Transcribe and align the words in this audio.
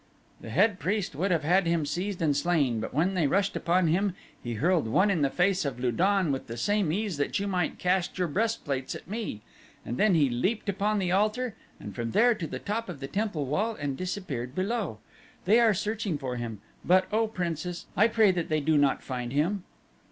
"The 0.39 0.49
head 0.49 0.79
priest 0.79 1.13
would 1.13 1.29
have 1.29 1.43
had 1.43 1.67
him 1.67 1.85
seized 1.85 2.23
and 2.23 2.35
slain, 2.35 2.79
but 2.79 2.91
when 2.91 3.13
they 3.13 3.27
rushed 3.27 3.55
upon 3.55 3.87
him 3.89 4.15
he 4.43 4.55
hurled 4.55 4.87
one 4.87 5.11
in 5.11 5.21
the 5.21 5.29
face 5.29 5.63
of 5.63 5.79
Lu 5.79 5.91
don 5.91 6.31
with 6.31 6.47
the 6.47 6.57
same 6.57 6.91
ease 6.91 7.17
that 7.17 7.37
you 7.37 7.45
might 7.47 7.77
cast 7.77 8.17
your 8.17 8.27
breastplates 8.27 8.95
at 8.95 9.07
me, 9.07 9.41
and 9.85 9.97
then 9.99 10.15
he 10.15 10.27
leaped 10.27 10.67
upon 10.69 10.97
the 10.97 11.11
altar 11.11 11.53
and 11.79 11.93
from 11.93 12.13
there 12.13 12.33
to 12.33 12.47
the 12.47 12.57
top 12.57 12.89
of 12.89 12.99
the 12.99 13.07
temple 13.07 13.45
wall 13.45 13.75
and 13.75 13.95
disappeared 13.95 14.55
below. 14.55 14.97
They 15.45 15.59
are 15.59 15.71
searching 15.75 16.17
for 16.17 16.35
him, 16.35 16.61
but, 16.83 17.05
O 17.13 17.27
Princess, 17.27 17.85
I 17.95 18.07
pray 18.07 18.31
that 18.31 18.49
they 18.49 18.59
do 18.59 18.79
not 18.79 19.03
find 19.03 19.31
him." 19.31 19.65